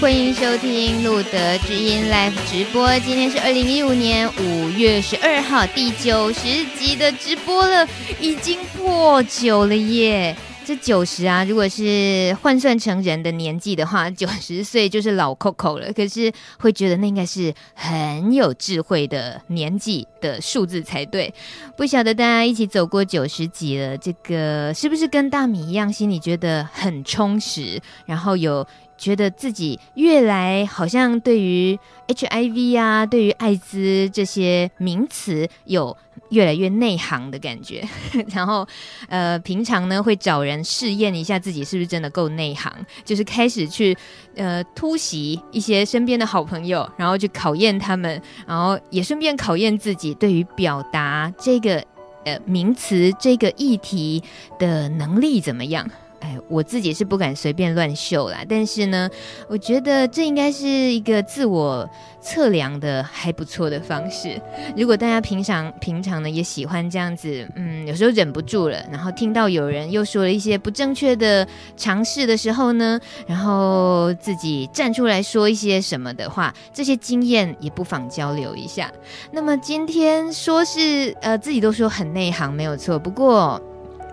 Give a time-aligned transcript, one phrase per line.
[0.00, 2.96] 欢迎收听路德知音 Live 直播。
[3.00, 7.84] 今天是二零一五年五月十二号，第九十集的直播了，
[8.20, 10.36] 已经破九了耶！
[10.64, 15.92] 这九十啊，如果是换算成人的年纪的话， 九十岁就是老 Coco 了。
[15.92, 21.34] 可是会觉得那应该是很有智慧的年纪的数字才对。
[21.76, 28.64] 不晓得大家一起走过九十集了，这个是不是跟大米一样，心里觉得很充实，然后有。
[28.98, 35.96] 觉得自己越来好像对于 HIV 啊，对于艾滋这些名词有
[36.30, 37.86] 越来越内行的感觉，
[38.34, 38.66] 然后
[39.08, 42.70] 呃，平常呢会找人试验一下自己是不是真的够内行，
[43.04, 43.96] 就是开始去
[44.34, 51.82] 呃突袭一些身边的好朋友，然后去考验他们，然后也顺便考验自己对于表达这个
[52.24, 54.22] 呃名词这个议题
[54.58, 55.88] 的能力怎么样。
[56.20, 59.08] 哎，我自己是不敢随便乱秀啦，但是呢，
[59.48, 61.88] 我觉得这应该是一个自我
[62.20, 64.40] 测量的还不错的方式。
[64.76, 71.46] 如果大家平常平常呢也喜欢这样子，嗯，有时候忍不住了，然后听到有人又说了一些不正确的
[71.76, 78.92] 尝试的时候呢，然后自己站出来说一些什么的话，这些经验也不妨交流一下。
[79.30, 83.62] 那么今天说是呃自己都说很内行没有错，不过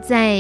[0.01, 0.37] 在。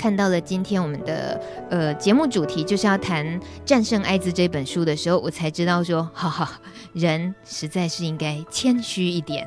[0.00, 1.38] 看到了今天我们的
[1.68, 3.26] 呃节目主题就是要谈
[3.66, 6.58] 《战胜艾滋》这本书的时候，我才知道说，哈哈，
[6.94, 9.46] 人实在是应该谦虚一点。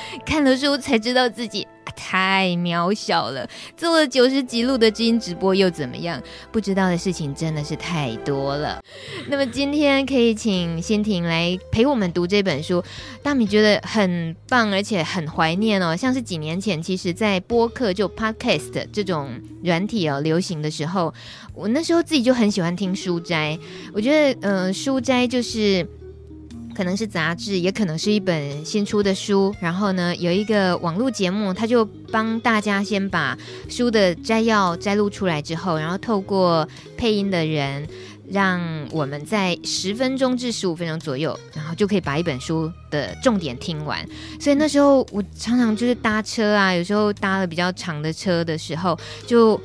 [0.24, 1.66] 看了书才知道自己。
[1.94, 6.20] 太渺小了，做了九十几路的知音直播又怎么样？
[6.50, 8.80] 不知道的事情真的是太多了。
[9.28, 12.82] 那么今天可以请欣婷来陪我们读这本书，
[13.22, 15.94] 大米觉得很棒，而且很怀念哦。
[15.94, 21.12] 像是几年前，其实在播客就 Podcast 这种软体哦流行的时候，
[21.52, 23.58] 我那时候自己就很喜欢听书斋。
[23.92, 25.86] 我觉得，嗯、书斋就是。
[26.74, 29.54] 可能是杂志，也可能是一本新出的书。
[29.60, 33.36] 然后呢，有一个网络节目，他就帮大家先把
[33.68, 37.86] 书的摘要摘录出来之后，然后透过配音的人，
[38.30, 38.60] 让
[38.90, 44.06] 我们在十分钟至十五分钟左右，然后就可以把一本书的重点听完。
[44.40, 49.60] 所以那时候我常常就是搭车啊，有时候搭了比较长的车的时候，就。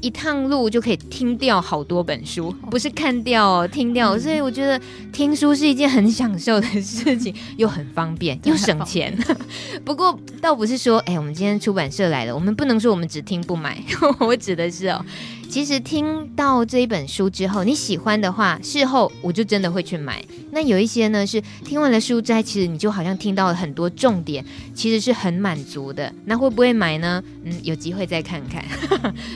[0.00, 4.18] 一趟路就可以听掉好多本书，不是看掉哦，听掉。
[4.18, 4.80] 所以我觉得
[5.12, 9.16] 听书是一件很享受的事情，又很方便，又省钱。
[9.84, 13.82] 不过倒不是说，哎，我们今天出版社来了，我们不能说我们只听不买。
[14.20, 15.04] 我指的是哦。
[15.50, 20.24] 其实听到这一本书之后，你喜欢的话，事后我就真的会去买。
[20.52, 24.44] 那有一些呢，是听完了书斋，其实你就好像听到了很多重点，
[24.74, 26.12] 其实是很满足的。
[26.24, 27.20] 那会不会买呢？
[27.44, 28.64] 嗯，有机会再看看，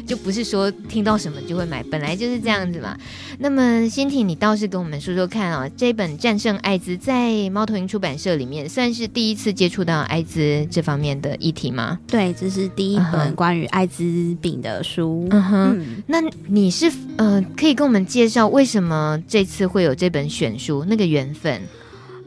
[0.07, 2.97] 就不是说听到什么就会买，本来就是这样子嘛。
[3.41, 11.99] 那么欣婷，你倒是跟我们说说看啊、哦，这本《战胜艾滋》在猫头鹰出版社里面算是第一次接触到艾滋这方面的议题吗？
[12.07, 15.27] 对，这是第一本关于艾滋病的书。
[15.31, 15.79] 嗯哼。
[15.79, 21.63] 嗯那你是呃，可以跟我们介绍为什么这次会有这本选书那个缘分？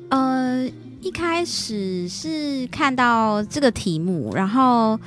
[0.10, 0.68] 呃，
[1.00, 5.00] 一开始是看到这个题目，然后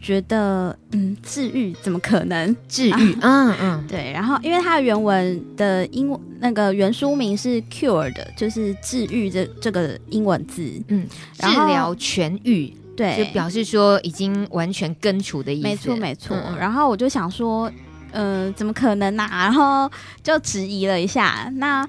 [0.00, 3.16] 觉得嗯，治愈怎么可能治愈？
[3.20, 4.10] 嗯、啊、嗯，对。
[4.12, 11.06] 然后因为它的原文的英文那个原书名是 “cured”，就是治愈这这个英文字，嗯，
[11.38, 15.68] 治疗痊愈，对，就表示说已经完全根除的意思。
[15.68, 16.34] 没错没错。
[16.48, 17.70] 嗯、然后我就想说。
[18.16, 19.44] 嗯、呃，怎么可能呢、啊？
[19.44, 19.90] 然后
[20.22, 21.50] 就质疑了一下。
[21.56, 21.86] 那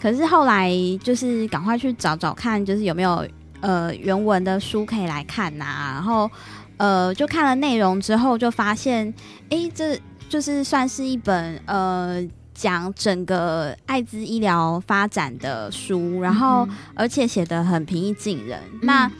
[0.00, 0.70] 可是后来
[1.02, 3.26] 就是赶快去找找看，就是有没有
[3.60, 5.92] 呃原文的书可以来看呐、啊。
[5.94, 6.30] 然后
[6.76, 9.12] 呃就看了内容之后，就发现，
[9.50, 9.98] 哎，这
[10.28, 12.24] 就是算是一本呃
[12.54, 16.20] 讲整个艾滋医疗发展的书。
[16.20, 18.60] 然后而且写的很平易近人。
[18.74, 19.10] 嗯、那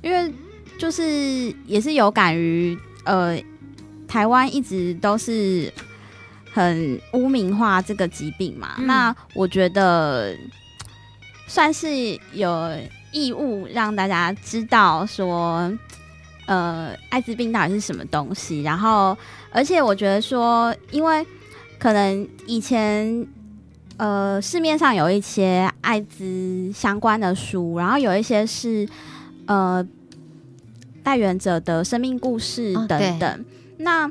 [0.00, 0.32] 因为
[0.78, 3.36] 就是也是有感于呃
[4.08, 5.70] 台湾一直都是。
[6.52, 10.34] 很污名化这个疾病嘛，嗯、那我觉得
[11.46, 11.88] 算是
[12.32, 12.70] 有
[13.12, 15.72] 义务让大家知道说，
[16.46, 18.62] 呃，艾滋病到底是什么东西。
[18.62, 19.16] 然后，
[19.50, 21.26] 而且我觉得说，因为
[21.78, 23.26] 可能以前
[23.96, 28.88] 呃，市面上有一些艾滋相关的书，然后有一些是
[29.46, 29.86] 呃
[31.02, 33.28] 带原者的生命故事等等。
[33.28, 33.44] 哦、
[33.78, 34.10] 那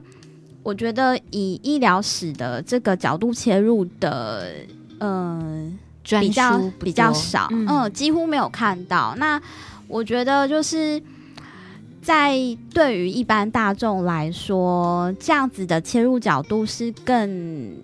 [0.70, 4.54] 我觉得以医疗史的这个角度切入的，
[5.00, 5.72] 呃，
[6.04, 9.16] 比较比较少，嗯，嗯，几乎没有看到。
[9.18, 9.42] 那
[9.88, 11.02] 我觉得就是
[12.04, 12.38] 在
[12.72, 17.76] 对于一般大众来说，这样子的切入角度是更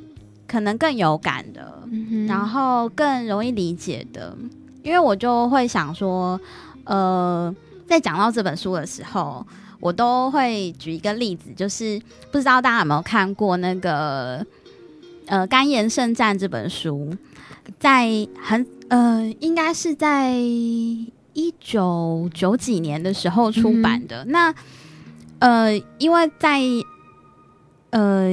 [0.47, 4.37] 可能更有感的，嗯，然后更容易理解的。
[4.83, 6.39] 因为我就会想说，
[6.83, 7.51] 呃，
[7.87, 9.43] 在讲到这本书的时候，
[9.85, 12.01] 我都会举一个例子，就是
[12.31, 14.43] 不知道大家有没有看过那个
[15.27, 17.15] 呃《肝炎圣战》这本书，
[17.77, 20.33] 在很呃，应该是在。
[21.37, 24.55] 一九九几年的时候出版的，嗯、那
[25.39, 26.61] 呃，因为在
[27.89, 28.29] 呃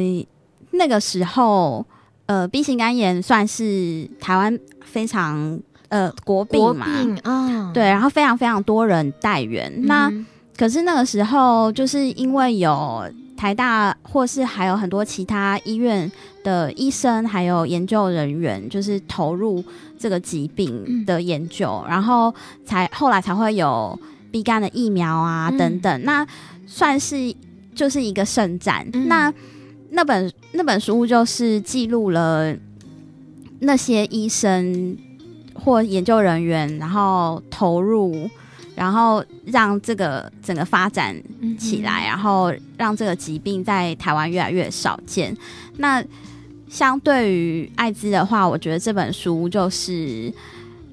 [0.71, 1.85] 那个时候，
[2.27, 5.59] 呃，B 型肝炎算是台湾非常
[5.89, 6.87] 呃国病嘛，
[7.25, 9.87] 啊、哦，对，然后非常非常多人带原、嗯。
[9.89, 10.13] 那
[10.57, 13.05] 可是那个时候，就是因为有
[13.37, 16.11] 台大或是还有很多其他医院
[16.45, 19.65] 的医生还有研究人员，就是投入。
[20.03, 22.35] 这个疾病的研究，嗯、然后
[22.65, 23.97] 才后来才会有
[24.33, 26.27] B 肝的疫苗啊、嗯、等等，那
[26.67, 27.33] 算是
[27.73, 28.85] 就是一个圣战。
[28.93, 29.33] 嗯、那
[29.91, 32.53] 那本那本书就是记录了
[33.61, 34.99] 那些医生
[35.55, 38.29] 或研究人员，然后投入，
[38.75, 41.15] 然后让这个整个发展
[41.59, 45.37] 起来，嗯、然后让这个疾病在台湾越来越少见。
[45.77, 46.03] 那
[46.69, 50.33] 相对于艾滋的话，我觉得这本书就是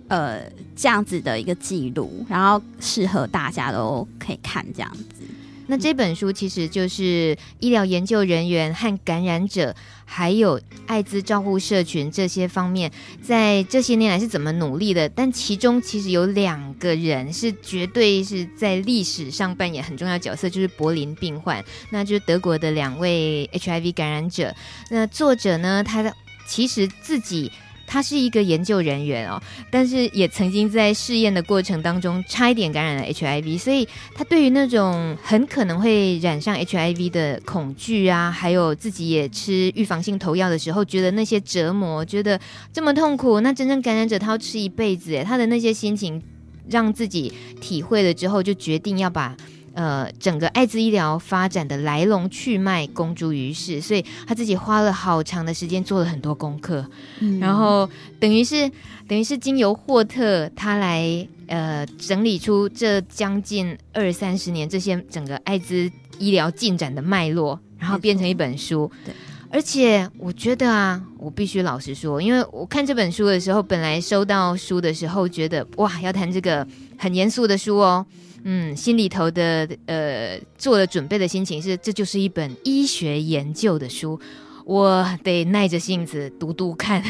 [0.09, 0.41] 呃
[0.75, 5.23] 这样子的一个记录，然后适合大家都可以看这样子。
[5.71, 15.07] 那这本书其实就是医疗研究人员和感染者，还有艾滋照护社群这些方面，在这些年来是怎么努力的。
[15.07, 24.55] 但其中其实有两个人是绝对是在历史上扮演很重要的角色，就是柏林病患，那就是德国的两位 HIV 感染者。
[24.89, 26.11] 那作者呢，他
[26.47, 27.51] 其实自己。
[27.91, 29.41] 他是一个研究人员哦，
[29.71, 42.39] 但是也曾经在试验的过程当中差一点感染了 HIV，所以他对于那种很可能会染上 HIV 的恐惧啊，还有自己也吃预防性投药的时候，觉得那些折磨，觉得
[42.71, 46.21] 这么痛苦，那真正感染者他要吃一辈子，他的那些心情
[46.69, 49.35] 让自己体会了之后，就决定要把。
[49.79, 56.85] 呃，整个艾滋医疗发展的来龙去脉公诸于世，所以他自己花了好长的时间做了很多功课，
[57.21, 57.89] 嗯、然后
[58.19, 58.69] 等于是
[59.07, 68.91] 等于是经由霍特他来呃整理出这将近二三十年这些整个艾滋医疗进展的脉络，然后变成一本书。
[69.05, 69.13] 对，
[69.49, 76.67] 而且我觉得啊，我必须老实说，因为我看这本书的时候，本来收到书的时候觉得哇，要谈这个
[76.97, 78.05] 很严肃的书哦。
[78.43, 84.19] 嗯，心里头的呃，做了准备的心情是，这就是一本医学研究的书，
[84.65, 87.03] 我得耐着性子读读看。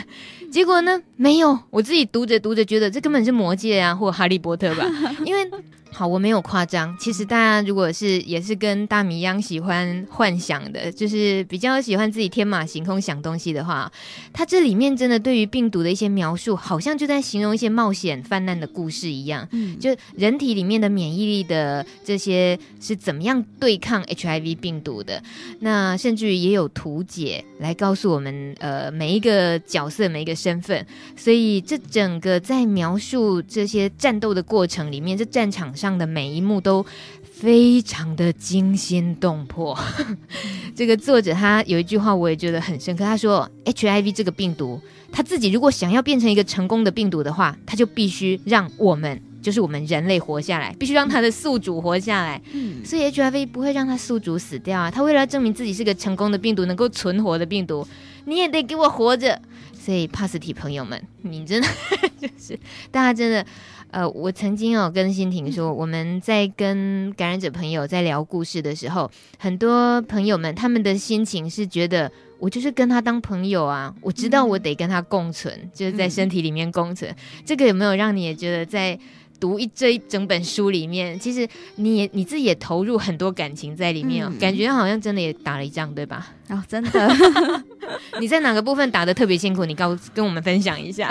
[0.51, 4.86] 结果呢，没有，我自己读着读着觉得这根本是魔戒啊，或哈利波特吧，
[5.25, 5.50] 因为。
[5.91, 6.96] 好，我没有夸张。
[6.98, 13.91] 其实大家如果是也是跟大米一样喜欢幻想的，就是比较喜欢自己天马行空想东西的话，
[14.31, 19.46] 它这里面真的对于病毒的一些描述，好像就在形容一些冒险泛滥的故事一样。
[19.51, 25.22] 嗯，就人体里面的免疫力的这些是怎么样对抗 HIV 病毒的。
[25.60, 30.86] 那甚至于也有图解来告诉我们，呃，每一个角色每一个身份。
[31.17, 36.86] 所以这整个在描述这些战斗的过程里面，这战场上的每一幕都
[37.31, 39.77] 非常的惊心动魄。
[40.75, 44.81] 这个作者他有一句话我也觉得很深刻，他说：“HIV 这个病毒，
[45.12, 52.41] 他自己如果想要变成一个成功的病毒的话，他就必须让我们，就是我们人类活下来，必须让他的宿主活下来。
[52.51, 57.88] 嗯，所以 HIV 不会让他宿主死掉啊，他为了要证明自己是个成功的病毒，能够存活的病毒，
[58.25, 59.41] 你也得给我活着。
[59.74, 61.67] 所以帕斯提朋友们，你真的
[62.19, 62.59] 就是
[62.91, 63.45] 大家真的。”
[63.91, 77.12] 呃，我曾经有跟欣婷说，我们在跟感染者朋友在聊故事的时候，很多朋友们他们的心情是觉得，我就是跟他当朋友啊，我知道我得跟他共存，嗯、就是在身体里面共存。
[77.12, 77.15] 嗯、
[77.46, 79.00] 这个有没有让你也觉得在？
[79.39, 86.27] 读一这一整本书里面，其实你也你自己也投入很多感情在里面哦，嗯、感觉好像真的也打了一仗，对吧？
[86.50, 87.63] 哦，真的。
[88.19, 89.63] 你在哪个部分打的特别辛苦？
[89.63, 91.10] 你告跟我们分享一下。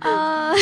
[0.00, 0.52] 呃，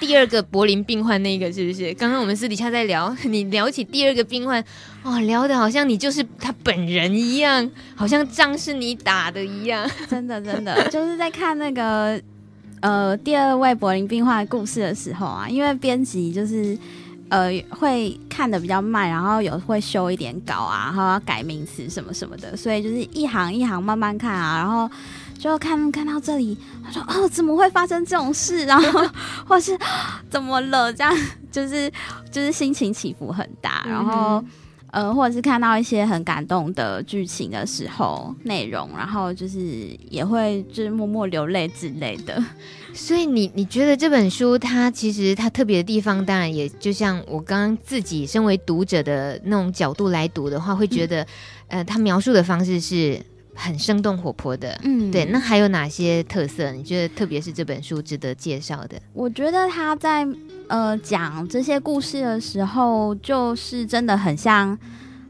[0.00, 1.94] 第二个柏林病患那个是不是？
[1.94, 4.62] 刚刚我们私底下在聊， 你聊起第二个病患，
[5.02, 9.88] 哦，聊的好像你就是他本人一样，好像仗是你打的一样。
[10.08, 12.20] 真的真的，就是在看那个。
[12.80, 16.76] 呃第二位柏林病患的故事的时候啊，因为编辑就是
[17.28, 24.90] 呃会看的比较慢，然后有会修一点稿啊，然后要改名词什么什么的，所以就是一行一行慢慢看啊，然后
[25.50, 29.00] 就看看到这里，他说哦怎么会发生这种事，然后
[29.44, 29.76] 或是
[30.30, 31.12] 怎么了，这样
[31.50, 31.90] 就是
[32.30, 34.36] 就是心情起伏很大，然后。
[34.36, 34.44] 嗯
[34.92, 39.58] 呃，或者是看到一些很感动的剧情的时候，内容，然后就是
[40.10, 42.44] 也会就是默默流泪之类的。
[42.92, 51.22] 所以你你觉得这本书它其实它特别的地方，当然也就像我刚刚自己身为读者的那种角度来读的话，会觉得，
[51.68, 53.18] 嗯、呃，它描述的方式是
[53.54, 54.78] 很生动活泼的。
[54.82, 55.24] 嗯，对。
[55.26, 56.72] 那还有哪些特色？
[56.72, 59.00] 你觉得特别是这本书值得介绍的？
[59.12, 60.26] 我觉得他在。
[60.68, 64.78] 呃，讲这些故事的时候，就是真的很像，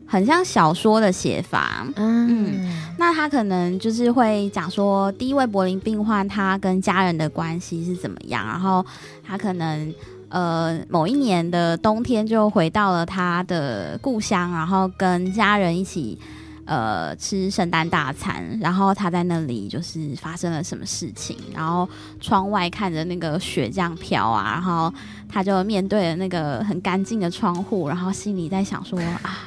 [0.07, 1.85] 很像小说的写法。
[1.97, 8.87] 嗯，嗯，那他可能就是会讲说，第一位柏林病患他跟家人的关系是怎么样，然后
[9.27, 9.93] 他可能
[10.29, 16.17] 呃某一年的冬天就回到了他的故乡，然后跟家人一起。
[16.65, 21.89] 呃，吃圣诞大餐，然后他在那里就是发生了什么事情，然后
[22.21, 24.93] 窗外看着那个雪这样飘啊，然后
[25.29, 29.39] 他就面对了那个很干净的窗户，然后心里在想说啊，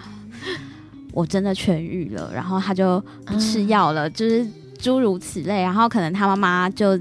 [1.13, 4.45] 我真的痊愈了，然后他就不吃药了，就是
[4.77, 6.99] 诸如此类，然后可能他妈妈就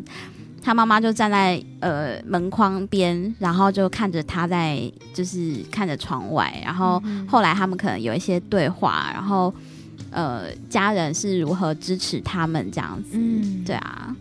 [0.62, 4.80] 他妈妈就站在呃门框边，然后就看着他在
[5.12, 9.52] 就是看着窗外，然后后来他们可能有一些对话，然后。
[10.14, 13.10] 呃，家人是如何支持他们这样子？
[13.18, 14.14] 嗯，对啊，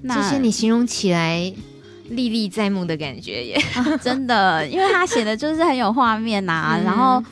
[0.00, 1.52] 那这些你形容起来
[2.08, 7.22] 历历在目的感觉耶， 啊、真的，因为他写的就是很有画面呐、啊， 嗯、然后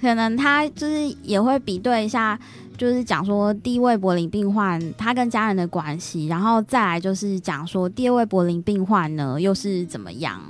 [0.00, 2.38] 可能他就是也会比对一下，
[2.76, 10.40] 就是讲说第一位柏林病患他跟家人的关系，然后再来就是讲说第二位柏林病患呢又是怎么样？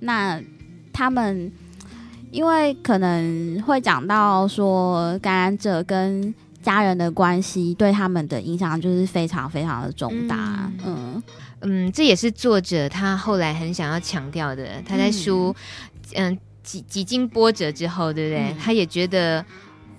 [0.00, 0.38] 那
[0.92, 1.50] 他们
[2.30, 11.22] 因为可能会讲到说感染者跟家人的关系对他们的影响就是非常非常的重大，嗯嗯，
[11.60, 14.82] 嗯，这也是作者他后来很想要强调的。
[14.86, 15.54] 他在书
[16.14, 18.52] 嗯几几经波折之后，对不对？
[18.52, 19.44] 嗯、他也觉得。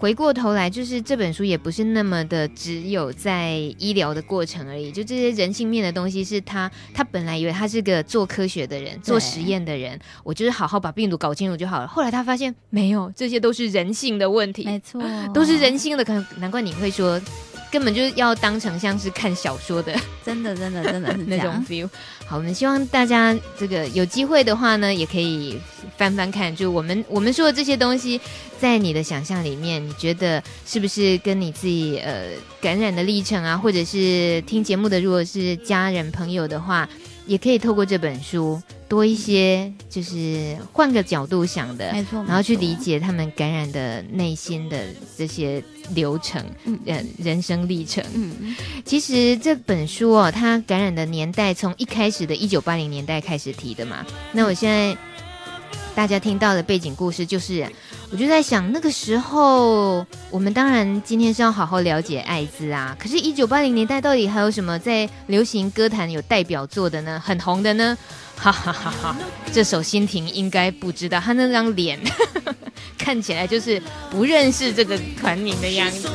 [0.02, 11.88] 回过头来，就是这本书也不是那么的只有在医疗的过程而已，就这些人性面的东西，是他他本来以为他是个做科学的人，做实验的人，我就是好好把病毒搞清楚就好了。
[11.88, 15.00] 后来他发现没有，这些都是人性的问题，没错，
[15.36, 17.22] 都是人性的，可能难怪你会说。
[17.72, 21.90] 根本就是要当成像是看小说的， 真的，真的，真的是那种 feel。
[22.26, 25.58] 好，我们希望大家这个有机会的话呢，也可以
[25.98, 28.20] 翻翻看，就我们我们说的这些东西，
[28.60, 32.28] 在你的想象里面，你觉得是不是跟你自己呃
[32.62, 36.88] 感染的历程啊，或者是听节目的，如果是家人朋友的话，
[37.32, 38.62] 也可以透过这本书。
[38.90, 44.86] 多一些，就是换个角度想的，没错，然后去理解他们感染的内心的
[45.18, 45.64] 这些
[45.96, 46.78] 流程，嗯，
[47.18, 48.04] 人生历程。
[48.14, 54.06] 嗯，其实这本书哦，它感染的年代从一开始的一九八零年代开始提的嘛。
[54.34, 54.98] 那我现在
[55.96, 57.66] 大家听到的背景故事，就是
[58.12, 67.22] 我就在想，那个时候我们当然今天是要好好了解艾滋啊，可是，一九八零年代到底还有什么在流行歌坛有代表作的呢？
[67.24, 67.98] 很红的呢？
[68.36, 68.92] 哈哈哈！
[69.02, 69.16] 哈，
[69.54, 71.98] 这首心停应该不知道，他那张脸
[72.98, 76.10] 看起来就是不认识这个团名的样子。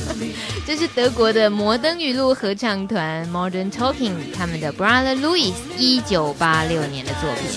[0.66, 7.50] 这是德国的摩登语录合唱团 Modern Talking 他们的 Brother Louis 一九八六年的作品。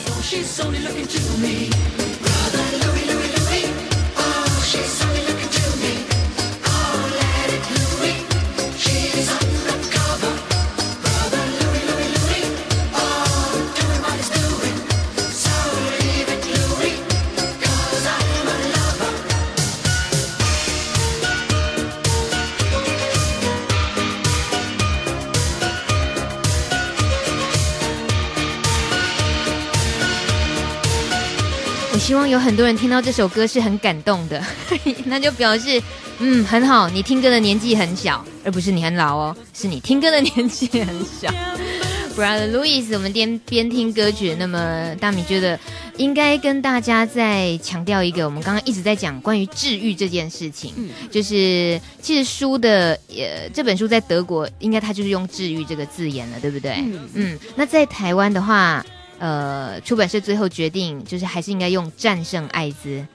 [32.30, 34.44] 有很多人听到这首歌是很感动的，
[35.06, 35.82] 那就表示，
[36.20, 41.30] 嗯，很好，你听歌的年纪很小，而不是你很老哦，是你听歌的年纪很小。
[42.18, 45.60] Brother Louis，我们边边听歌曲，那么大米觉得
[45.98, 56.72] 应该跟大家再强调一个，我们刚刚一直在讲关于治愈这件事情，嗯，就是其实书的呃这本书在德国应该它就是用治愈这个字眼了，对不对？
[56.78, 58.84] 嗯嗯，那在台湾的话。
[59.20, 63.06] 呃，出版社最后决定，就是还是应该用战胜艾滋。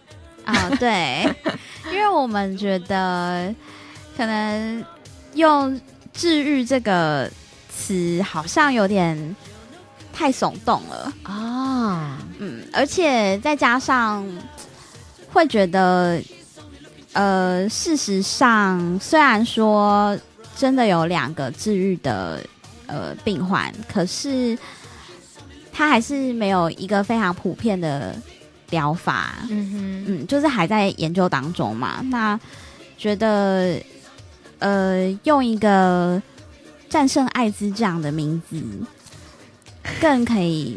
[0.45, 1.29] 啊，对，
[1.93, 3.55] 因为我们觉得
[4.17, 4.85] 可能
[5.35, 5.81] 用
[6.13, 7.31] 治愈这个
[7.71, 9.37] 词好像有点
[10.13, 11.13] 太耸动了。
[11.23, 12.19] 啊。
[12.39, 14.27] 嗯，而且再加上
[15.33, 16.21] 会觉得，
[17.13, 20.19] 呃，事实上虽然说
[20.57, 22.41] 真的有两个治愈的
[22.89, 24.59] 呃病患，可是
[25.73, 28.15] 他还是没有一个非常普遍的
[28.71, 29.39] 疗法。
[29.49, 32.01] 嗯哼，嗯，就是还在研究当中嘛。
[32.05, 32.39] 那
[32.97, 33.83] 觉得。
[34.65, 36.23] 呃，用一个
[36.89, 38.63] 战胜艾滋这样的名字，
[40.01, 40.77] 更可以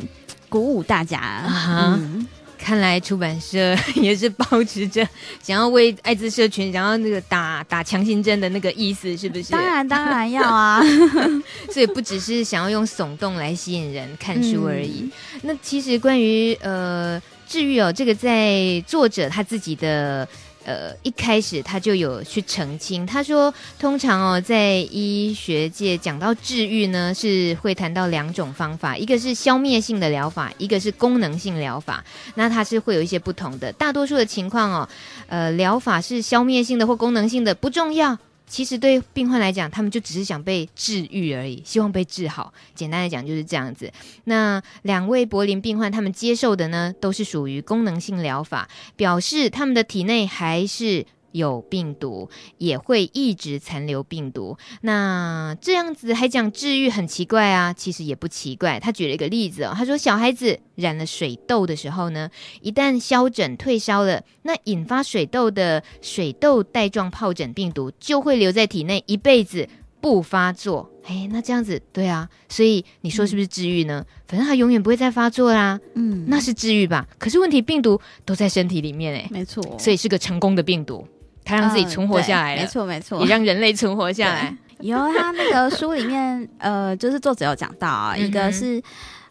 [0.50, 1.20] 鼓舞大家。
[1.20, 2.28] 啊、嗯，
[2.66, 5.08] 看来出版社 也是保持着
[5.40, 9.52] 想要为艾滋社群，想要那个打打强心针的那个意思，是不是？
[9.52, 10.82] 当然，当然要啊。
[11.72, 15.02] 所以不只是想要用耸动来吸引人看书而已。
[15.02, 15.12] 嗯、
[15.44, 20.28] 那其实关于呃治愈哦，这个在作者他自己的。
[20.66, 32.04] 呃，一开始他就有去澄清，他说，通常哦，在医学界讲到治愈呢，是会谈到两种方法，一个是消灭性的疗法，一个是功能性疗法。
[32.34, 34.90] 那它是会有一些不同的，大多数的情况哦，
[35.28, 38.18] 呃，疗法是消灭性的或功能性的不重要。
[38.48, 42.54] 其实对病患来讲，他们就只是想被治愈而已，希望被治好。
[42.74, 43.92] 简单来讲就是这样子。
[44.26, 51.06] 那两位柏林病患，他们接受的呢，都是属于功能性疗法，表示他们的体内还是。
[51.36, 57.74] 有病毒也会一直残留病毒，那这样子还讲治愈很奇怪啊？
[57.74, 58.80] 其实也不奇怪。
[58.80, 62.30] 他举了一个例子哦，他说小孩子染了水痘的时候呢，
[62.62, 69.68] 一旦消疹退烧了，那引发水痘的水痘带状疱疹病毒就会留在体内一辈子
[70.00, 70.90] 不发作。
[71.04, 74.04] 哎，那这样子对啊，所以你说是不是治愈呢？
[74.08, 75.80] 嗯、反正他永远不会再发作啦。
[75.96, 77.06] 嗯，那是治愈吧？
[77.20, 81.06] 可是问题病毒都在身体里面哎，没错，所以是个成功的病毒。
[81.46, 84.54] 他让自己存活下来了，没错没错，也让人类存活下来。
[84.80, 88.82] 以后他那个书里面，呃，就是作者有讲到啊，一个是，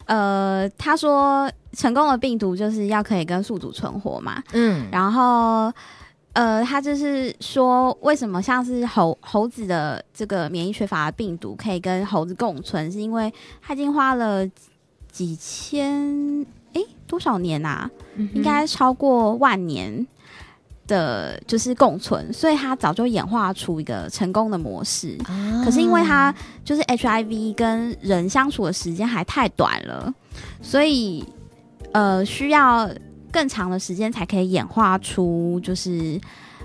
[0.06, 5.70] 呃，他说成功的病毒就是要可以跟宿主存活嘛，嗯，然后，
[6.32, 14.48] 呃，他就是说，为什么像是猴猴子的这个免疫缺乏的病毒可以跟猴子共存，是因为他已经花了
[15.12, 17.90] 几千，哎，多少年呐、啊？
[18.32, 20.06] 应该超过万年。
[20.86, 25.18] 的就是共存，所以他早就演化出一个成功的模式。
[25.24, 30.12] 啊、可是因为他就是 HIV 跟人相处的时间还太短了，
[30.60, 31.24] 所以
[31.92, 32.90] 呃需要
[33.32, 36.20] 更长的时间才可以演化出就是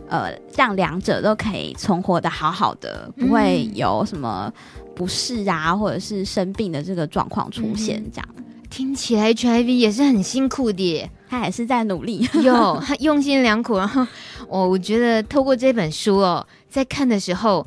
[0.08, 4.52] 呃让两者都可以存活的好好的，不会有什么
[4.96, 8.04] 不适啊或者是生病的这个状况出现。
[8.12, 8.39] 这样、嗯、
[8.70, 11.10] 听起来 HIV 也是很辛苦的。
[11.30, 13.78] 他还是在努力，有 他用心良苦。
[13.78, 14.06] 然后
[14.48, 17.66] 我我觉得透过这本书哦，在看的时候，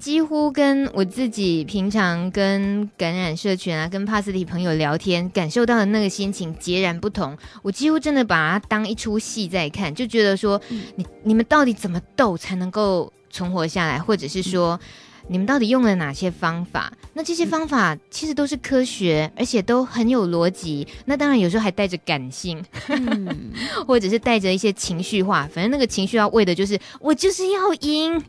[0.00, 7.36] 几乎跟我自己平常跟感染社群啊、跟帕斯蒂朋友聊天感受到的那个心情截然不同。
[7.62, 14.74] 我几乎真的把它当一出戏在看，就觉得说，嗯、你你们到底怎么斗才能够存活下来，或者是说。
[14.82, 14.88] 嗯
[15.28, 16.92] 你们到底用了哪些方法？
[17.14, 20.86] 那这些方法其实都是科学，而且都很有逻辑。
[21.04, 23.52] 那当然有时候还带着感性，嗯、
[23.86, 25.48] 或者是带着一些情绪化。
[25.52, 28.22] 反正那个情绪要为的就是我就是要赢。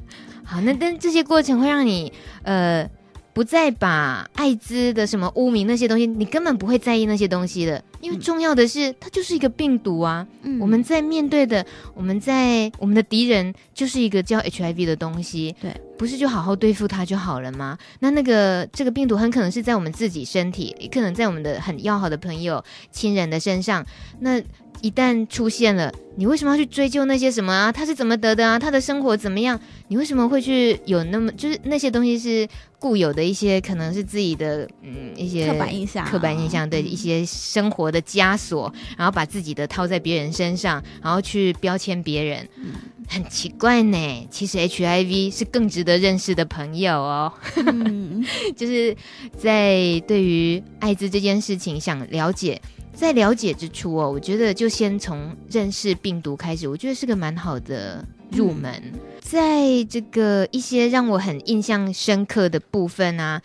[0.44, 2.12] 好，那但这些过程会让你
[2.44, 2.90] 呃。
[3.32, 10.26] 不再把艾滋的什么污名那些东西，你根本不会在意那些东西的，因为重要的是它就是一个病毒啊。
[10.44, 15.56] 嗯，我们在面对的，我们在我们的敌人就是一个叫 HIV 的东西。
[15.62, 17.78] 对，不是就好好对付它就好了吗？
[18.00, 23.86] 那那个这个病毒很可能是在我们自己身体，也可能在我们的很要好的朋友、亲人的身上。
[24.20, 24.42] 那
[24.82, 27.70] 一旦出现了，你为什么要去追究那些什么啊？
[27.70, 28.58] 他是怎么得的啊？
[28.58, 29.60] 他的生活怎么样？
[29.90, 32.48] 你为什么会去有那么就是那些东西是？
[32.80, 42.74] 固有的一些可能是自己的嗯一些刻板印象，刻板印象对一些生活的枷锁，然后把自己的套在别人身上，然后去标签别人，嗯、
[43.08, 44.28] 很奇怪呢。
[44.30, 48.24] 其实 HIV 是更值得认识的朋友哦，嗯、
[48.56, 48.96] 就是
[49.38, 52.62] 在对于艾滋这件事情想了解，
[52.94, 58.72] 在了解之初哦，我觉得就先从认识病毒开始，我觉得是个蛮好的入门。
[58.94, 59.00] 嗯
[59.30, 63.40] 在这个一些让我很印象深刻的部分啊，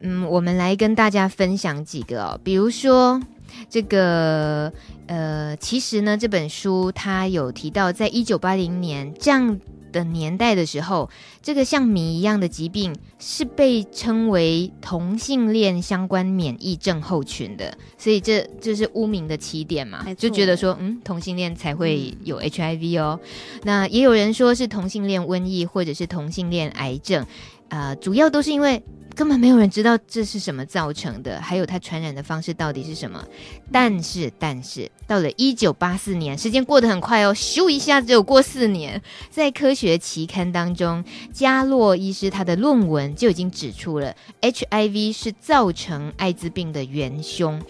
[0.00, 3.20] 嗯，我们来跟大家分享几个哦，比如说
[3.68, 4.72] 这个
[5.06, 9.58] 呃，其实呢，这本书它有提到，在一九八零年这样
[9.90, 11.08] 的年代的时候，
[11.42, 23.18] 这个像谜一样的疾病是被称为同性恋相关免疫症候群的，所以这就是污名的起点嘛，就觉得说，嗯，同性恋才会有 HIV 哦。
[23.22, 27.22] 嗯、那也有人说是同性恋瘟疫或者是同性恋癌症，
[27.68, 28.82] 啊、呃，主要都是因为。
[29.18, 33.26] 根本没有人知道这是什么造成的，还有它传染的方式到底是什么。
[33.72, 47.60] 但是，但是到了一九八四年，时间过得很快哦，咻一下子有过四年，在科学期刊当中，加洛医师他的论文就已经指出了 HIV 是造成艾滋病的元凶。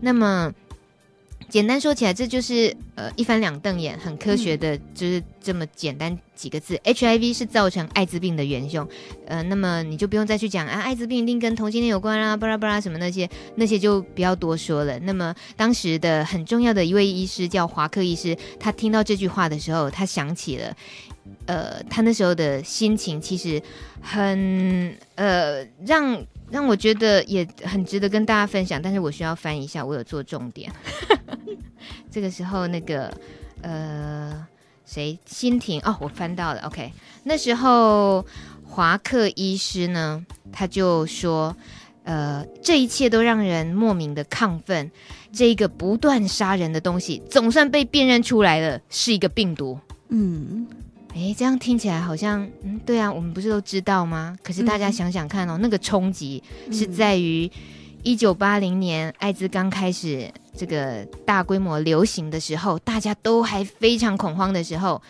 [0.00, 0.52] 那么。
[1.48, 6.78] 简单说起来，这就是呃一翻两瞪眼，很科学的，就是这么简单几个字。
[6.84, 8.86] 嗯、HIV 是造成艾滋病的元凶，
[9.26, 14.98] 呃，那么你就不用再去讲啊，艾滋病一定跟同性恋有关啊，巴拉巴拉什么那些那些就不要多说了。
[15.00, 20.76] 那么当时的很重要的一位医师叫华克医师，他听到这句话的时候，他想起了，
[21.46, 23.62] 呃，他那时候的心情其实
[24.02, 26.22] 很呃让。
[26.50, 30.72] 让我觉得也很值得跟大家分享，但是我需要翻一下，我有做重点。
[32.10, 33.12] 这个时候，那个
[33.62, 34.46] 呃，
[34.84, 35.18] 谁？
[35.26, 36.60] 心婷哦，我翻到了。
[36.62, 36.92] OK，
[37.24, 38.24] 那时候
[38.64, 41.54] 华克医师呢，他就说，
[42.04, 44.90] 呃，这一切都让人莫名的亢奋。
[45.30, 49.78] 这一个不断杀人的东西，总算被辨认出来了，是一个病毒。
[50.08, 50.66] 嗯。
[51.14, 54.36] 哎，这样听起来好像，嗯，对啊，我们不是都知道吗？
[54.42, 57.50] 可是大家想想看哦，嗯、那个冲击是在于
[58.02, 65.00] 一九八零年艾滋刚开始这个大规模流行的时候，大家都还非常恐慌的时候，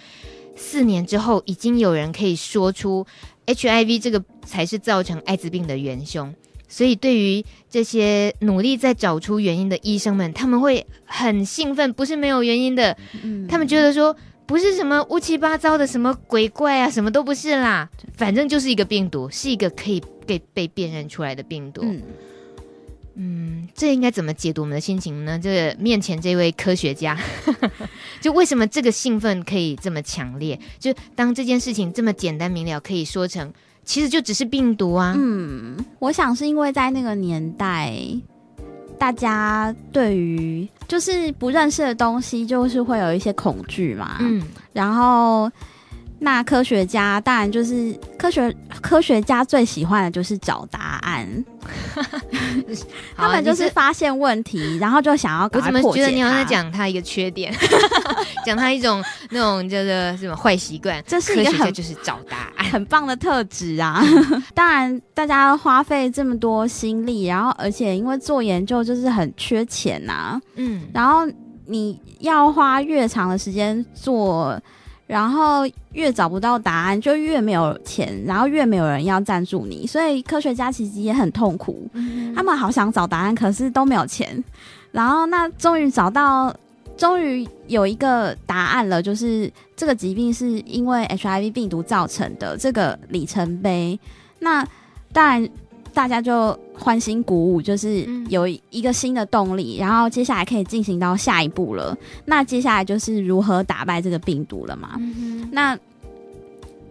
[0.56, 3.06] 四年之后，已经有人可以说出
[3.46, 6.34] HIV 这个才是造成艾滋病的元凶。
[6.68, 12.96] 所以，对于这些努力在找出原因的医生们，他们会很兴奋，不是没有原因的。
[13.22, 14.16] 嗯、他们觉得说。
[14.48, 21.82] 不是什么乌七八糟的什么鬼怪啊，什么都不是啦，反正就是一个病毒，是一个可以被被辨认出来的病毒。
[21.84, 22.00] 嗯，
[23.18, 25.38] 嗯，这应该怎么解读我们的心情呢？
[25.38, 27.18] 就是面前这位科学家，
[28.22, 30.58] 就为什么这个兴奋可以这么强烈？
[30.78, 33.52] 就当这件事情这么简单明了，可以说成
[33.84, 35.14] 其实就只是病毒啊。
[35.18, 37.92] 嗯，我想是因为在那个年代。
[38.98, 44.16] 大家对于就是不认识的东西，就是会有一些恐惧嘛。
[44.18, 45.48] 嗯，然后
[46.20, 51.44] 那科学家当然就是科学科学家最喜欢的就是找答案。
[53.14, 55.44] 他们就是发现问题，然后就想要。
[55.52, 57.54] 我怎么觉得你好像在讲他一个缺点，
[58.46, 61.02] 讲他一种那种叫做什么坏习惯？
[61.06, 64.02] 这是一个很就是找答案很棒的特质啊！
[64.54, 71.26] 当然，大家花费这么多心力，然后而且因为做研究就是很缺钱呐、啊，嗯，然后
[71.66, 74.58] 你要花越长的时间做。
[75.08, 81.88] 然后越找不到答案，就越没有钱，然后越没有人要赞助你，所以科学家其实也很痛苦。
[81.94, 84.44] 嗯、他们好想找答案，可是都没有钱。
[84.92, 86.54] 然后那终于找到，
[86.96, 93.98] 终于有一个答案了，就是这个疾病是因为 HIV 病毒造成的这个里程碑。
[94.38, 94.64] 那
[95.12, 95.48] 当然。
[95.92, 101.96] 大家就欢欣鼓舞，就是有一个新的动力，嗯、然后接下来可以进行到下一步了。
[102.24, 104.92] 那接下来就是如何打败这个病毒了嘛？
[104.98, 105.76] 嗯、那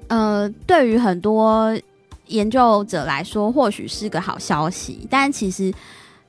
[0.10, 1.74] 呃，对于很多
[2.28, 5.74] 研究者来说，或许是个好消息，但其实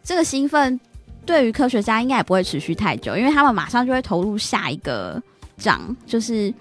[0.04, 0.78] 这个兴奋
[1.26, 5.20] 对于科学家应该也不会持续太久，因为他们马上就会投入下一个
[5.57, 6.54] 仗，就是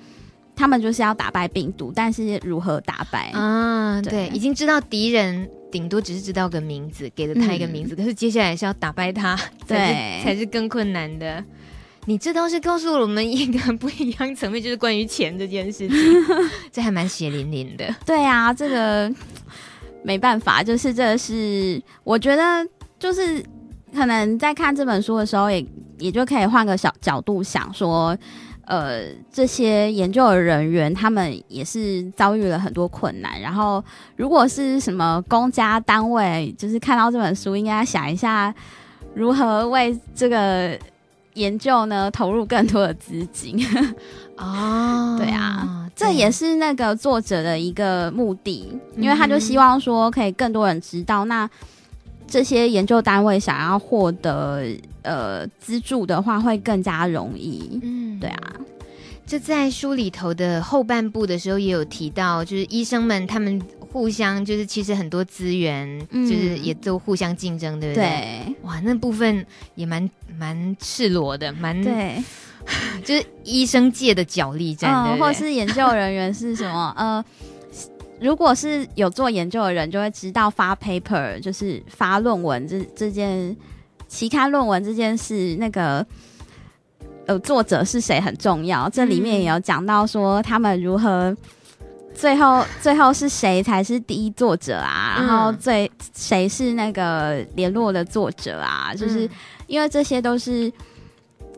[0.55, 4.01] 他们就是要打败病毒，但是如何打败啊？
[4.01, 5.47] 对，对，已经知道敌人。
[5.71, 11.43] 顶多只是知道个名字，给了他一个名字，嗯、可是接下来是要打败他， 对，才是，更困难的。
[12.05, 15.97] 你这倒是告诉了我们一个不一样层面，就是关于钱这件事情，
[16.71, 17.93] 这还蛮血淋淋的。
[18.05, 19.13] 对啊，这个
[20.03, 22.65] 没办法，就是这是我觉得，
[22.97, 23.43] 就是
[23.93, 25.67] 可能在看这本书的时候也，也
[25.99, 28.17] 也就可以换个小角度想说。
[28.67, 33.39] 呃，这些研究的人员，他们也是遭遇了很多困难。
[33.39, 33.81] 然后，
[34.17, 38.53] 如果是什么公家单位，就是看到这本书，应该想一下
[39.15, 40.77] 如何为这个
[41.35, 43.57] 研究呢投入更多的资金。
[44.35, 51.23] 哦，对啊，这也是那个作者的一个目的，因为他就希望说可以更多人知道。
[51.25, 51.49] 那
[52.27, 54.63] 这些研究单位想要获得。
[55.03, 57.79] 呃，资助的话会更加容易。
[57.81, 58.53] 嗯，对啊，
[59.25, 68.03] 这在书里头的后半部的时候也有提到，就是医生们他们互相就是其实很多资源，嗯、就是也都互相竞争，对不对？
[68.03, 72.21] 对，哇，那部分也蛮蛮赤裸的，蛮对，
[73.05, 76.93] 就是医生界的角力战，嗯、对对，或是研究人员是什么？
[76.97, 77.23] 呃，
[78.19, 83.55] 如果是有做研究的人，就会知道发 paper 就是发论文这这件。
[84.09, 86.05] 期刊论文这件事，那个
[87.25, 88.87] 呃，作者是谁很重要。
[88.87, 91.35] 这里面也有讲到说他们如何
[92.15, 95.17] 最后最后是谁才是第一作者啊？
[95.19, 98.93] 嗯、然后最谁是那个联络的作者啊？
[98.95, 99.29] 就是
[99.67, 100.71] 因为这些都是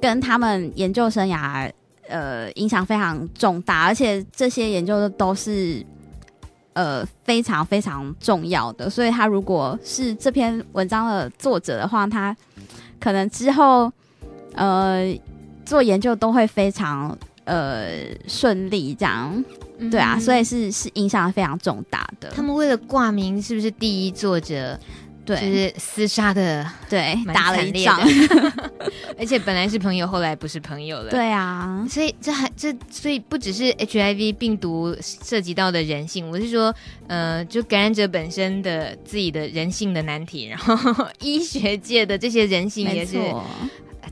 [0.01, 1.71] 跟他们研究生涯
[2.07, 5.85] 呃影响非常重大，而且这些研究的都是
[6.79, 12.35] 呃非常非常重要的，所以他如果是这篇文章的作者的话，他
[12.99, 13.91] 可能之后
[14.53, 15.13] 呃
[15.65, 17.17] 做研究都会非常。
[17.45, 19.43] 呃，顺利这样，
[19.79, 22.29] 嗯、对啊，所以是是影响非常重大的。
[22.29, 24.79] 他们为了挂名，是不是第一作者？
[25.35, 27.99] 对，就是厮杀的，对，打了一仗，
[29.17, 31.09] 而且本来是朋友，后来不是朋友了。
[31.11, 36.73] 对啊，所以这还这，所以不只是 HIV 病毒涉及到的人性，我是说，
[37.07, 40.75] 呃，就感染者本身的自己的人性的难题，然后
[41.21, 43.19] 医学界的这些人性也是。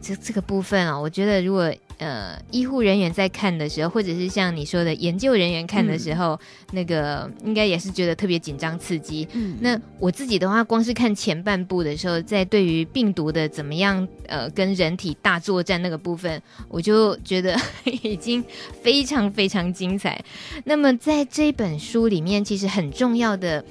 [0.02, 6.40] 这这个部分啊，我觉得如果呃医护人员在看的时候，或者是像你说的研究人员看的时候，嗯、
[6.74, 9.28] 那个应该也是觉得特别紧张刺激。
[9.34, 17.60] 嗯，那我自己的话，光是看前半部的时候，在对于病毒的怎么样呃跟人体大作战那个部分，我就觉得
[18.04, 18.44] 已经
[18.82, 20.24] 非常非常精彩。
[20.66, 23.64] 那么在这本书里面，其实很重要的。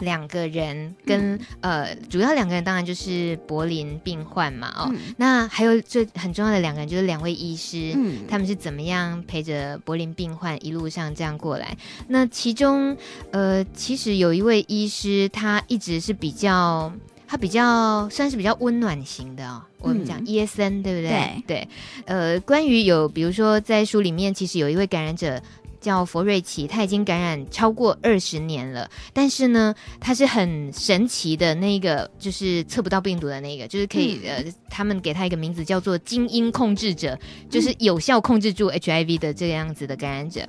[0.00, 11.76] 两个人跟、嗯、呃，主要两个人当然就是柏林病患嘛，哦，嗯、那还有最很重要的两个人就是两位医师，嗯，他们是怎么样陪着柏林病患一路上这样过来？
[12.08, 12.96] 那其中
[13.30, 16.92] 呃，其实有一位医师，他一直是比较，
[17.26, 19.62] 他比较算是比较温暖型的哦。
[19.80, 21.10] 我们讲耶森，对不对？
[21.10, 21.68] 对，对，
[22.06, 25.40] 呃，关于有比如说在书里面，其实有一位感染者。
[25.80, 40.40] 叫佛瑞奇，他已经感染超过二十年了，但是呢，他是很神奇的那个，就是测不到病毒的那个，就是可以、嗯、呃，他们给他一个名字叫做精英控制者，就是有效控制住 HIV 的这个样子的感染者。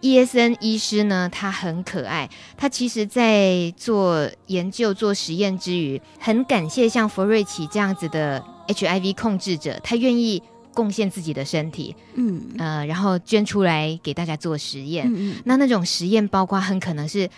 [0.00, 10.42] E S N 医师呢，他很可爱，他其实在做研究、做实验之余，很感谢像佛瑞奇这样子的 HIV 控制者，他愿意。
[10.76, 15.10] 贡献自己的身体，嗯，呃，然后捐出来给大家做实验。
[15.46, 17.28] 那那种实验包括很可能是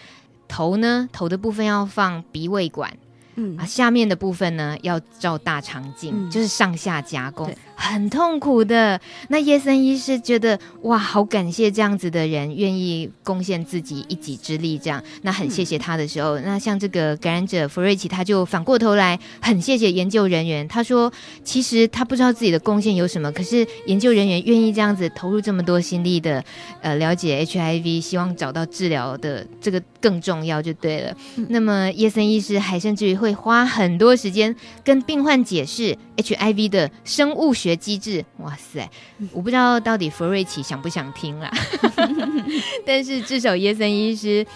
[0.49, 2.93] 头呢，头的部分要放鼻胃管。
[3.37, 3.57] 嗯。
[3.57, 9.01] 啊，下面的部分呢要照大肠镜，嗯、就是上下夹攻，对很痛苦的。
[9.29, 20.67] 那叶森医师觉得哇，好感谢这样子的人愿意贡献自己一己之力，这样那很谢谢他的时候，那像这个感染者弗瑞奇，他就反过头来很谢谢研究人员。
[20.67, 21.13] 他说，
[21.45, 26.43] 其实他不知道自己的贡献有什么，可是研究人员愿意这样子投入这么多心力的，
[26.81, 31.15] 呃，了解 HIV，希望找到治疗的这个更重要就对了。
[31.51, 33.19] 那么叶森医师还甚至于。
[33.19, 38.25] 会花很多时间跟病患解释 HIV 的生物学机制。
[38.39, 38.89] 哇塞，
[39.33, 41.51] 我不知道到底弗瑞奇想不想听啦。
[42.87, 44.47] 但是至少耶森医师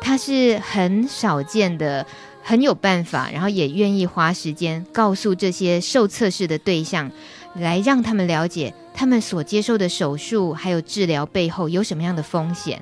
[0.00, 2.06] 他是很少见的，
[2.42, 7.10] 很有办法，然后也愿意花时间告诉这些受测试的对象，
[7.54, 12.80] 来让他们了解他们所接受的手术还有治疗背后有什么样的风险。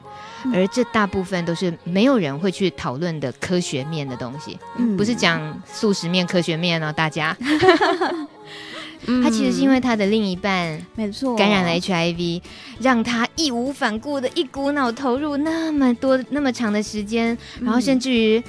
[0.55, 7.37] 而这大部分都是没有人会去讨论的科学面的东西，嗯、不是讲素食面科学面哦，大家。
[9.23, 12.43] 他其实是因为他的另一半没错感染了 HIV，
[12.81, 18.43] 让他义无反顾的一股脑投入那么多那么长的时间，然后甚至于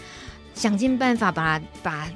[0.54, 2.08] 想尽办法把把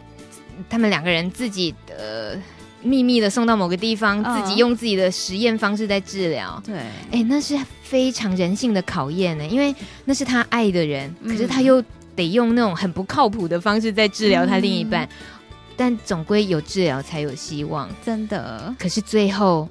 [0.69, 2.39] 他们两个人自己的。
[2.83, 6.59] 秘密的送到某个地方，自己用自己的实验方式在治疗。
[6.65, 6.75] 对，
[7.11, 9.71] 哎，那是非常人性的考验呢，因为
[10.05, 11.79] 那是他爱的人，可是他又
[12.15, 15.07] 得用那种很不靠谱的方式在治疗他另一半。
[15.83, 18.71] 但总归有治疗才有希望，真的。
[18.77, 19.67] 可是最后，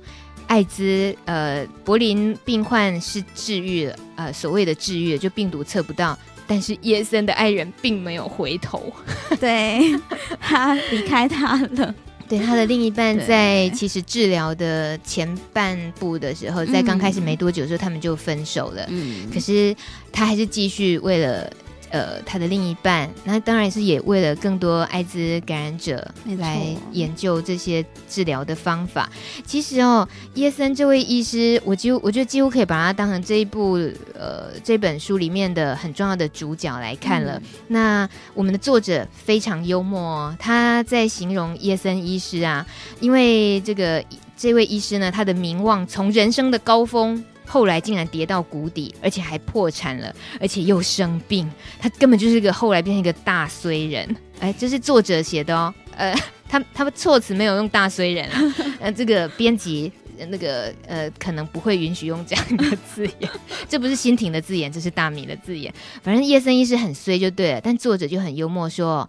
[0.49, 6.19] 艾滋呃柏林病患是治愈了，呃所谓的治愈了，就病毒测不到，
[6.49, 8.93] 但是叶森的爱人并没有回头，
[9.39, 9.97] 对，
[10.41, 11.95] 他离开他了。
[12.29, 18.85] 对，他的另一半在其实治疗的前半部的时候，在刚开始没多久的时候，他们就分手了。
[18.89, 19.73] 嗯，可是
[20.11, 21.49] 他还是继续为了。
[21.91, 29.11] 呃，他的另一半，那当然是也为了更多艾滋感染者来研究这些治疗的方法。
[29.45, 33.75] 其实哦，耶森这位医师，我几乎我觉得几乎可以把他当成这一部
[34.19, 37.33] 呃这本书里面的很重要的主角来看了。
[37.39, 42.65] 嗯、那我们的作者非常幽默哦，他在形容耶森医师啊，
[43.01, 44.05] 因为这个
[44.37, 47.25] 这位医师呢，他的名望从人生的高峰。
[47.51, 54.17] 后来竟然跌到谷底，而且还破产了，而且又生病，他根本就是个后来变成一个大衰人。
[54.39, 56.15] 哎，这是作者写的哦，呃，
[56.49, 59.91] 他他们措辞没有用大衰人啊， 呃，这个编辑
[60.29, 63.29] 那个呃，可能不会允许用这样的字眼，
[63.69, 65.75] 这不是新婷的字眼，这是大米的字眼。
[66.05, 69.09] 反正叶森医师很衰就对了，但作者就很幽默说，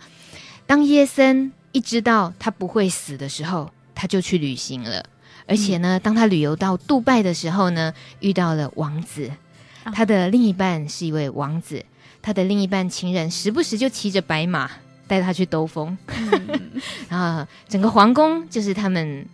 [0.65, 5.05] 当叶森一知道他不会死的时候，他就去旅行了。
[5.47, 9.29] 而且呢，当他旅游到杜拜的时候呢，遇到了王子，
[9.93, 11.83] 他的另一半是一位王子，
[12.21, 14.69] 他的另一半情人时不时就骑着白马
[15.07, 16.71] 带他去兜风，嗯、
[17.09, 19.25] 然后整个皇宫就是他们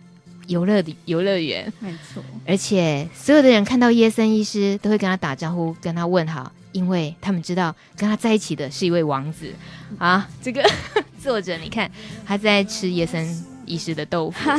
[0.46, 2.22] 游乐的游乐园，没错。
[2.46, 9.52] 而且所有的人看到耶森医师都会跟他打招呼，跟他问好，因为他们知道跟他在一起的是一位王子
[9.98, 10.28] 啊。
[10.42, 10.68] 这个
[11.22, 11.90] 作者你看，
[12.26, 13.57] 他在吃叶森。
[13.68, 14.50] 医师的豆腐，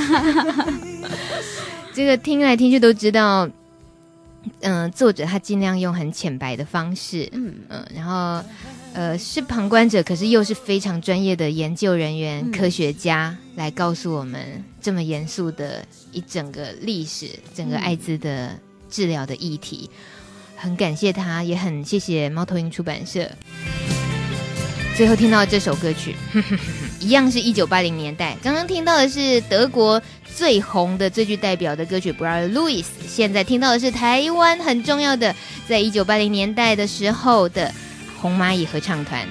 [1.93, 3.45] 这个听来听去都知道，
[4.61, 7.55] 嗯、呃，作者他尽量用很浅白的方式，嗯。
[7.67, 8.41] 嗯、呃，然后
[8.93, 18.57] 呃是旁观者，可是又是非常专业的研究人员、嗯、科学家来告诉我们这么严肃的一整个历史，整个艾滋的
[18.89, 19.89] 治疗的议题，
[20.55, 23.29] 很感谢他，也很谢谢猫头鹰出版社。
[24.99, 26.13] 最后听到这首歌曲，
[26.99, 28.35] 一样是一九八零年代。
[28.43, 30.01] 刚刚听到的是德国
[30.35, 35.33] 最红的、最具代表的歌曲《Brother Louis》，现在听到的是台湾很重要的，
[35.69, 37.73] 在一九八零年代的时候的
[38.21, 39.25] 红蚂蚁合唱团。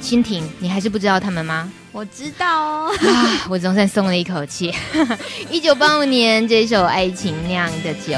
[0.00, 1.68] 蜻蜓，你还是不知道他们吗？
[1.90, 4.72] 我知道哦，啊，我总算松了一口气。
[5.50, 8.12] 一九八五年这首《爱情酿的酒》。